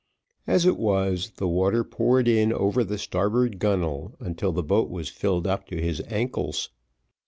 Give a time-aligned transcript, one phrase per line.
[0.47, 5.09] As it was, the water poured in over the starboard gunnel, until the boat was
[5.09, 6.71] filled up to his ankles.